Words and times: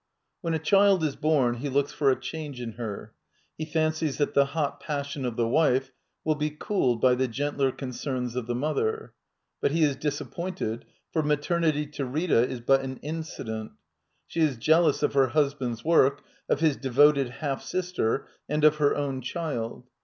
When 0.41 0.55
a 0.55 0.57
child 0.57 1.03
is 1.03 1.15
bom 1.15 1.57
he 1.57 1.69
looks 1.69 1.91
for 1.93 2.09
I 2.09 2.13
a 2.13 2.19
change 2.19 2.59
in 2.59 2.71
her: 2.71 3.13
he 3.55 3.65
fancies 3.65 4.17
that 4.17 4.33
the 4.33 4.45
hot 4.45 4.79
passion 4.79 5.25
of 5.25 5.33
I 5.33 5.35
the 5.35 5.47
wife 5.47 5.91
will 6.25 6.33
be 6.33 6.49
cooled 6.49 6.99
by 6.99 7.13
tfie 7.15 7.29
gentler 7.29 7.71
concerns 7.71 8.35
of' 8.35 8.47
the 8.47 8.55
mother. 8.55 9.13
But 9.61 9.69
he 9.69 9.83
is 9.83 9.95
disappointed, 9.95 10.85
for 11.13 11.21
maternity, 11.21 11.83
I 11.83 11.91
to 11.97 12.05
Rita, 12.05 12.47
is 12.49 12.61
but 12.61 12.81
an 12.81 12.97
incident. 13.03 13.73
She 14.25 14.39
is 14.41 14.57
jealous 14.57 15.03
of 15.03 15.13
her 15.13 15.27
husband's 15.27 15.85
work, 15.85 16.23
of 16.49 16.61
his 16.61 16.77
devoted 16.77 17.29
half 17.29 17.61
sister, 17.61 18.25
and 18.49 18.63
of 18.63 18.77
her 18.77 18.95
own 18.95 19.21
child. 19.21 19.85